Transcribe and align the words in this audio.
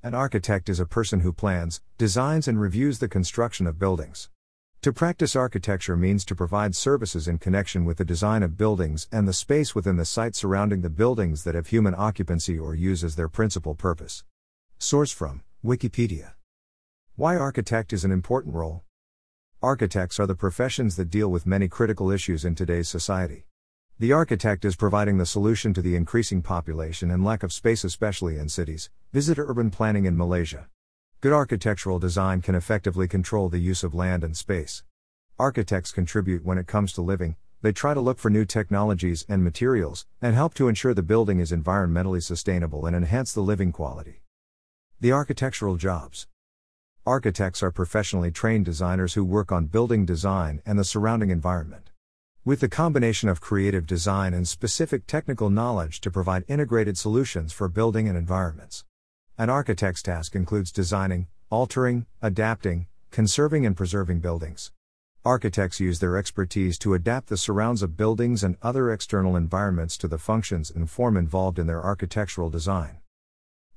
An 0.00 0.14
architect 0.14 0.68
is 0.68 0.78
a 0.78 0.86
person 0.86 1.20
who 1.20 1.32
plans, 1.32 1.80
designs, 1.98 2.46
and 2.46 2.60
reviews 2.60 3.00
the 3.00 3.08
construction 3.08 3.66
of 3.66 3.80
buildings. 3.80 4.30
To 4.82 4.92
practice 4.92 5.34
architecture 5.34 5.96
means 5.96 6.24
to 6.26 6.36
provide 6.36 6.76
services 6.76 7.26
in 7.26 7.38
connection 7.38 7.84
with 7.84 7.96
the 7.96 8.04
design 8.04 8.44
of 8.44 8.56
buildings 8.56 9.08
and 9.10 9.26
the 9.26 9.32
space 9.32 9.74
within 9.74 9.96
the 9.96 10.04
site 10.04 10.36
surrounding 10.36 10.82
the 10.82 10.88
buildings 10.88 11.42
that 11.42 11.56
have 11.56 11.66
human 11.66 11.96
occupancy 11.98 12.56
or 12.56 12.76
use 12.76 13.02
as 13.02 13.16
their 13.16 13.28
principal 13.28 13.74
purpose. 13.74 14.22
Source 14.78 15.10
from 15.10 15.42
Wikipedia. 15.64 16.34
Why 17.16 17.36
architect 17.36 17.92
is 17.92 18.04
an 18.04 18.12
important 18.12 18.54
role. 18.54 18.84
Architects 19.60 20.20
are 20.20 20.28
the 20.28 20.36
professions 20.36 20.94
that 20.94 21.10
deal 21.10 21.28
with 21.28 21.44
many 21.44 21.66
critical 21.66 22.12
issues 22.12 22.44
in 22.44 22.54
today's 22.54 22.88
society. 22.88 23.47
The 24.00 24.12
architect 24.12 24.64
is 24.64 24.76
providing 24.76 25.18
the 25.18 25.26
solution 25.26 25.74
to 25.74 25.82
the 25.82 25.96
increasing 25.96 26.40
population 26.40 27.10
and 27.10 27.24
lack 27.24 27.42
of 27.42 27.52
space, 27.52 27.82
especially 27.82 28.38
in 28.38 28.48
cities. 28.48 28.90
Visit 29.12 29.40
urban 29.40 29.70
planning 29.70 30.04
in 30.04 30.16
Malaysia. 30.16 30.68
Good 31.20 31.32
architectural 31.32 31.98
design 31.98 32.40
can 32.40 32.54
effectively 32.54 33.08
control 33.08 33.48
the 33.48 33.58
use 33.58 33.82
of 33.82 33.94
land 33.94 34.22
and 34.22 34.36
space. 34.36 34.84
Architects 35.36 35.90
contribute 35.90 36.44
when 36.44 36.58
it 36.58 36.68
comes 36.68 36.92
to 36.92 37.02
living, 37.02 37.34
they 37.60 37.72
try 37.72 37.92
to 37.92 38.00
look 38.00 38.20
for 38.20 38.30
new 38.30 38.44
technologies 38.44 39.26
and 39.28 39.42
materials, 39.42 40.06
and 40.22 40.36
help 40.36 40.54
to 40.54 40.68
ensure 40.68 40.94
the 40.94 41.02
building 41.02 41.40
is 41.40 41.50
environmentally 41.50 42.22
sustainable 42.22 42.86
and 42.86 42.94
enhance 42.94 43.32
the 43.32 43.40
living 43.40 43.72
quality. 43.72 44.22
The 45.00 45.10
architectural 45.10 45.74
jobs. 45.74 46.28
Architects 47.04 47.64
are 47.64 47.72
professionally 47.72 48.30
trained 48.30 48.64
designers 48.64 49.14
who 49.14 49.24
work 49.24 49.50
on 49.50 49.66
building 49.66 50.06
design 50.06 50.62
and 50.64 50.78
the 50.78 50.84
surrounding 50.84 51.30
environment. 51.30 51.90
With 52.44 52.60
the 52.60 52.68
combination 52.68 53.28
of 53.28 53.42
creative 53.42 53.84
design 53.84 54.32
and 54.32 54.48
specific 54.48 55.06
technical 55.06 55.50
knowledge 55.50 56.00
to 56.00 56.10
provide 56.10 56.44
integrated 56.48 56.96
solutions 56.96 57.52
for 57.52 57.68
building 57.68 58.08
and 58.08 58.16
environments. 58.16 58.84
An 59.36 59.50
architect's 59.50 60.02
task 60.02 60.34
includes 60.34 60.72
designing, 60.72 61.26
altering, 61.50 62.06
adapting, 62.22 62.86
conserving, 63.10 63.66
and 63.66 63.76
preserving 63.76 64.20
buildings. 64.20 64.72
Architects 65.26 65.78
use 65.78 65.98
their 65.98 66.16
expertise 66.16 66.78
to 66.78 66.94
adapt 66.94 67.28
the 67.28 67.36
surrounds 67.36 67.82
of 67.82 67.98
buildings 67.98 68.42
and 68.42 68.56
other 68.62 68.90
external 68.90 69.36
environments 69.36 69.98
to 69.98 70.08
the 70.08 70.16
functions 70.16 70.70
and 70.70 70.88
form 70.88 71.18
involved 71.18 71.58
in 71.58 71.66
their 71.66 71.84
architectural 71.84 72.48
design. 72.48 72.98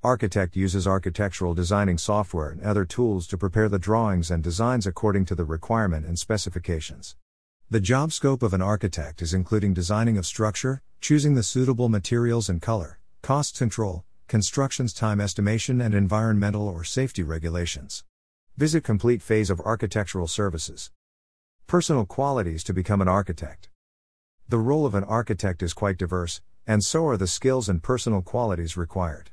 Architect 0.02 0.56
uses 0.56 0.88
architectural 0.88 1.54
designing 1.54 1.98
software 1.98 2.52
and 2.52 2.62
other 2.62 2.86
tools 2.86 3.28
to 3.28 3.38
prepare 3.38 3.68
the 3.68 3.80
drawings 3.80 4.32
and 4.32 4.42
designs 4.42 4.88
according 4.88 5.26
to 5.26 5.36
the 5.36 5.44
requirement 5.44 6.06
and 6.06 6.18
specifications. 6.18 7.18
The 7.72 7.80
job 7.80 8.12
scope 8.12 8.44
of 8.44 8.54
an 8.54 8.62
architect 8.62 9.22
is 9.22 9.34
including 9.34 9.74
designing 9.74 10.18
of 10.18 10.26
structure, 10.26 10.82
choosing 11.00 11.36
the 11.36 11.42
suitable 11.42 11.88
materials 11.88 12.50
and 12.50 12.62
color, 12.62 13.00
cost 13.22 13.58
control, 13.58 14.04
construction's 14.28 14.92
time 14.92 15.22
estimation, 15.22 15.80
and 15.80 15.94
environmental 15.94 16.68
or 16.68 16.84
safety 16.84 17.24
regulations. 17.24 18.04
Visit 18.58 18.84
complete 18.84 19.22
phase 19.22 19.50
of 19.50 19.62
architectural 19.62 20.28
services. 20.28 20.92
Personal 21.66 22.06
qualities 22.06 22.62
to 22.66 22.74
become 22.74 23.00
an 23.00 23.08
architect. 23.08 23.70
The 24.50 24.60
role 24.60 24.86
of 24.86 24.94
an 24.94 25.06
architect 25.06 25.64
is 25.64 25.72
quite 25.74 25.98
diverse, 25.98 26.42
and 26.68 26.84
so 26.84 27.08
are 27.08 27.16
the 27.16 27.26
skills 27.26 27.70
and 27.70 27.82
personal 27.82 28.22
qualities 28.22 28.76
required. 28.76 29.32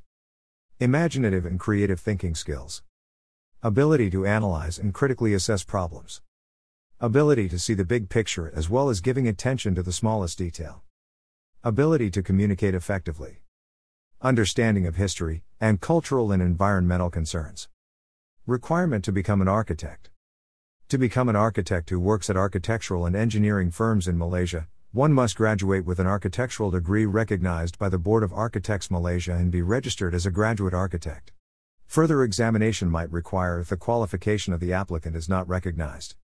Imaginative 0.79 1.45
and 1.45 1.59
creative 1.59 1.99
thinking 1.99 2.37
skills. 2.37 2.85
Ability 3.65 4.11
to 4.11 4.25
analyze 4.25 4.79
and 4.79 4.95
critically 4.95 5.35
assess 5.35 5.65
problems. 5.65 6.21
Ability 7.01 7.49
to 7.51 7.61
see 7.61 7.75
the 7.75 7.85
big 7.85 8.09
picture 8.09 8.51
as 8.57 8.69
well 8.69 8.89
as 8.89 9.01
giving 9.01 9.29
attention 9.29 9.73
to 9.77 9.85
the 9.85 9.93
smallest 9.93 10.37
detail. 10.37 10.83
Ability 11.63 12.11
to 12.11 12.25
communicate 12.25 12.75
effectively. 12.75 13.43
Understanding 14.21 14.85
of 14.85 14.97
history, 14.97 15.45
and 15.61 15.81
cultural 15.81 16.33
and 16.33 16.43
environmental 16.43 17.09
concerns. 17.09 17.69
Requirement 18.49 19.05
to 19.05 19.13
become 19.13 19.41
an 19.41 19.47
architect. 19.47 20.11
To 20.89 20.99
become 20.99 21.29
an 21.29 21.37
architect 21.37 21.89
who 21.91 22.01
works 22.01 22.29
at 22.29 22.37
architectural 22.37 23.07
and 23.07 23.15
engineering 23.15 23.71
firms 23.71 24.09
in 24.09 24.19
Malaysia, 24.19 24.67
one 24.91 25.13
must 25.13 25.37
graduate 25.37 25.85
with 25.85 26.01
an 26.01 26.09
architectural 26.09 26.73
degree 26.73 27.07
recognized 27.07 27.79
by 27.79 27.89
the 27.89 27.99
Board 27.99 28.25
of 28.25 28.33
Architects 28.33 28.91
Malaysia 28.91 29.35
and 29.35 29.53
be 29.53 29.63
registered 29.63 30.17
as 30.17 30.27
a 30.27 30.33
graduate 30.33 30.75
architect. 30.75 31.31
Further 31.87 32.25
examination 32.25 32.91
might 32.91 33.13
require 33.13 33.61
if 33.61 33.69
the 33.69 33.77
qualification 33.77 34.53
of 34.53 34.59
the 34.59 34.73
applicant 34.73 35.15
is 35.15 35.29
not 35.29 35.49
recognized. 35.49 36.17